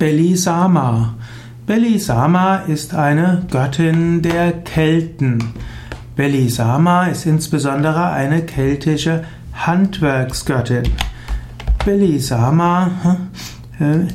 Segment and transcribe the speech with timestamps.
[0.00, 1.14] Belisama.
[1.66, 5.52] Belisama ist eine Göttin der Kelten.
[6.16, 10.84] Belisama ist insbesondere eine keltische Handwerksgöttin.
[11.84, 12.90] Belisama
[13.78, 14.06] äh,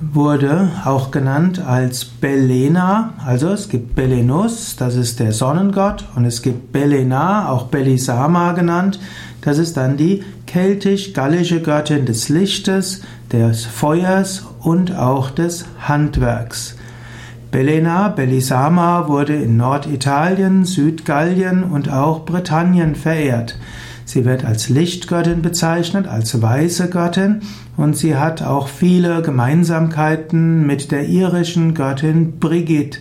[0.00, 6.42] wurde auch genannt als Belena, also es gibt Belenus, das ist der Sonnengott, und es
[6.42, 8.98] gibt Belena, auch Belisama genannt,
[9.40, 16.76] das ist dann die keltisch-gallische Göttin des Lichtes, des Feuers und auch des Handwerks.
[17.50, 23.56] Belena Belisama wurde in Norditalien, Südgallien und auch Britannien verehrt.
[24.04, 27.40] Sie wird als Lichtgöttin bezeichnet, als weiße Göttin
[27.76, 33.00] und sie hat auch viele Gemeinsamkeiten mit der irischen Göttin Brigid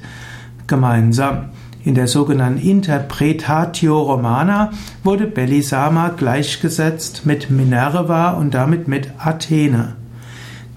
[0.67, 1.49] gemeinsam.
[1.83, 4.71] In der sogenannten Interpretatio Romana
[5.03, 9.95] wurde Belisama gleichgesetzt mit Minerva und damit mit Athene.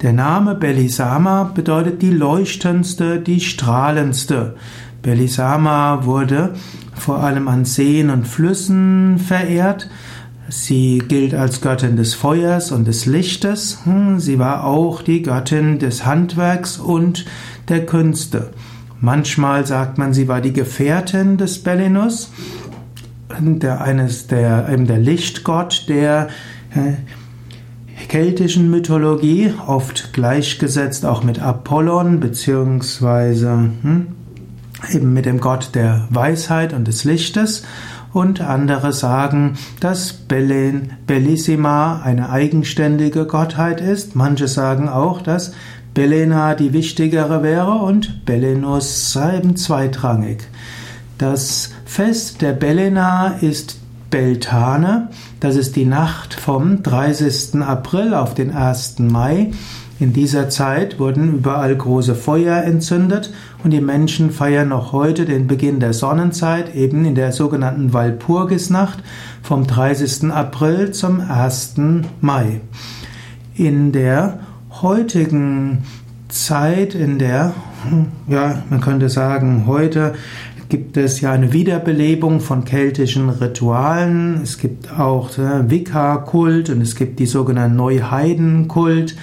[0.01, 4.55] Der Name Belisama bedeutet die leuchtendste, die strahlendste.
[5.01, 6.53] Belisama wurde
[6.93, 9.89] vor allem an Seen und Flüssen verehrt.
[10.49, 13.79] Sie gilt als Göttin des Feuers und des Lichtes.
[13.83, 17.25] Hm, sie war auch die Göttin des Handwerks und
[17.67, 18.51] der Künste.
[18.99, 22.31] Manchmal sagt man, sie war die Gefährtin des Belinus,
[23.39, 26.29] der eines der eben der Lichtgott der
[26.73, 26.93] äh,
[28.07, 33.51] keltischen Mythologie, oft gleichgesetzt auch mit Apollon beziehungsweise
[33.81, 34.07] hm,
[34.91, 37.63] eben mit dem Gott der Weisheit und des Lichtes.
[38.13, 44.15] Und andere sagen, dass Belen, Bellissima eine eigenständige Gottheit ist.
[44.15, 45.53] Manche sagen auch, dass
[45.93, 50.43] Belena die wichtigere wäre und Belenus eben zweitrangig.
[51.17, 57.61] Das Fest der Belena ist Beltane, das ist die Nacht vom 30.
[57.61, 58.99] April auf den 1.
[58.99, 59.51] Mai.
[59.99, 65.47] In dieser Zeit wurden überall große Feuer entzündet und die Menschen feiern noch heute den
[65.47, 68.99] Beginn der Sonnenzeit, eben in der sogenannten Walpurgisnacht
[69.41, 70.31] vom 30.
[70.31, 71.75] April zum 1.
[72.21, 72.61] Mai.
[73.55, 74.39] In der
[74.83, 75.83] heutigen
[76.29, 77.53] Zeit, in der,
[78.27, 80.13] ja, man könnte sagen, heute
[80.69, 84.41] gibt es ja eine Wiederbelebung von keltischen Ritualen.
[84.43, 89.15] Es gibt auch äh, Wicca-Kult und es gibt die sogenannten Neuheiden-Kult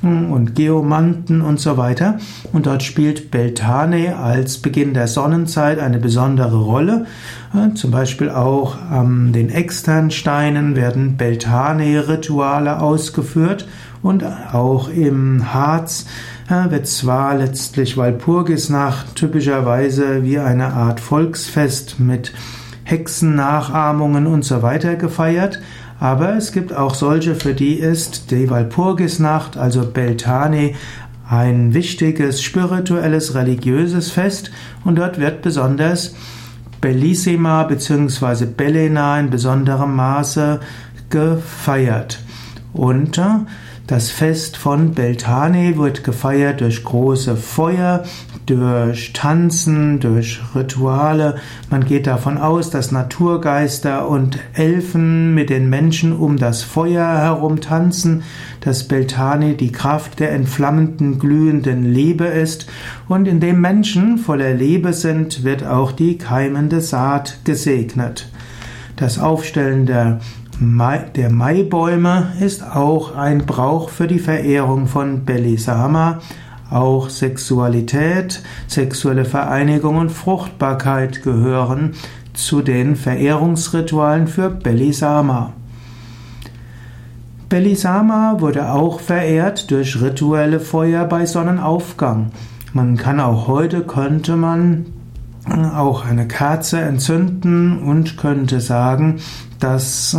[0.00, 2.18] hm, und Geomanten und so weiter.
[2.52, 7.06] Und dort spielt Beltane als Beginn der Sonnenzeit eine besondere Rolle.
[7.54, 13.68] Äh, zum Beispiel auch an den Externsteinen werden Beltane-Rituale ausgeführt
[14.02, 16.06] und auch im Harz
[16.68, 22.32] wird zwar letztlich Walpurgisnacht typischerweise wie eine Art Volksfest mit
[22.84, 25.60] Hexennachahmungen und so weiter gefeiert,
[26.00, 30.74] aber es gibt auch solche, für die ist die Walpurgisnacht, also Beltane,
[31.30, 34.50] ein wichtiges spirituelles, religiöses Fest
[34.84, 36.14] und dort wird besonders
[36.82, 38.44] Bellissima bzw.
[38.44, 40.60] Bellena in besonderem Maße
[41.08, 42.18] gefeiert.
[42.74, 43.22] Und äh,
[43.86, 48.04] das Fest von Beltane wird gefeiert durch große Feuer,
[48.46, 51.36] durch Tanzen, durch Rituale.
[51.70, 57.60] Man geht davon aus, dass Naturgeister und Elfen mit den Menschen um das Feuer herum
[57.60, 58.22] tanzen,
[58.60, 62.66] dass Beltane die Kraft der entflammenden, glühenden Liebe ist
[63.08, 68.28] und indem Menschen voller Liebe sind, wird auch die keimende Saat gesegnet.
[68.96, 70.20] Das Aufstellen der
[70.60, 76.20] Mai, der Maibäume ist auch ein Brauch für die Verehrung von Belisama.
[76.72, 81.92] Auch Sexualität, sexuelle Vereinigung und Fruchtbarkeit gehören
[82.32, 85.52] zu den Verehrungsritualen für Belisama.
[87.50, 92.30] Belisama wurde auch verehrt durch rituelle Feuer bei Sonnenaufgang.
[92.72, 94.86] Man kann auch heute könnte man
[95.74, 99.20] auch eine Kerze entzünden und könnte sagen,
[99.60, 100.16] dass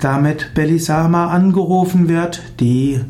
[0.00, 3.00] damit Belisama angerufen wird, die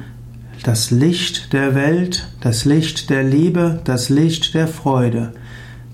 [0.63, 5.33] das Licht der Welt, das Licht der Liebe, das Licht der Freude.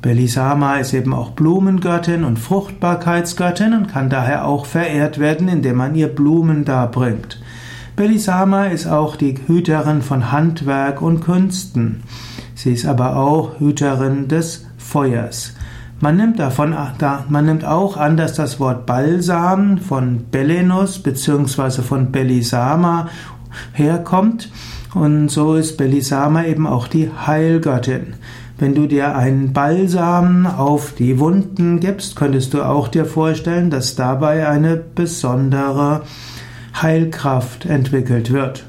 [0.03, 5.95] Belisama ist eben auch Blumengöttin und Fruchtbarkeitsgöttin und kann daher auch verehrt werden, indem man
[5.95, 7.41] ihr Blumen darbringt.
[7.97, 12.03] Belisama ist auch die Hüterin von Handwerk und Künsten.
[12.55, 15.55] Sie ist aber auch Hüterin des Feuers.
[16.03, 16.75] Man nimmt davon,
[17.29, 21.83] man nimmt auch an, dass das Wort Balsam von Belenus bzw.
[21.83, 23.09] von Belisama
[23.73, 24.51] herkommt.
[24.95, 28.15] Und so ist Belisama eben auch die Heilgöttin.
[28.59, 33.97] Wenn du dir einen Balsam auf die Wunden gibst, könntest du auch dir vorstellen, dass
[33.97, 36.03] dabei eine besondere
[36.75, 38.67] Heilkraft entwickelt wird.